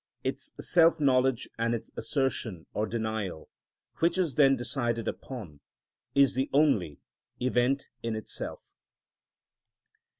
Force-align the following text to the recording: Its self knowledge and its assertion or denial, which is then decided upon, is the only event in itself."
Its 0.23 0.51
self 0.67 0.99
knowledge 0.99 1.47
and 1.59 1.75
its 1.75 1.91
assertion 1.95 2.65
or 2.73 2.87
denial, 2.87 3.49
which 3.99 4.17
is 4.17 4.33
then 4.33 4.55
decided 4.55 5.07
upon, 5.07 5.59
is 6.15 6.33
the 6.33 6.49
only 6.51 6.99
event 7.39 7.87
in 8.01 8.15
itself." 8.15 8.73